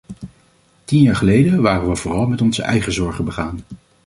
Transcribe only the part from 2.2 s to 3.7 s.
met onze eigen zorgen begaan.